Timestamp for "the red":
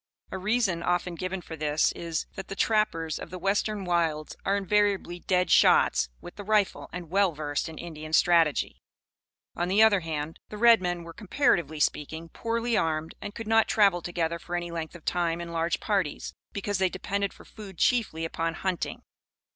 10.49-10.81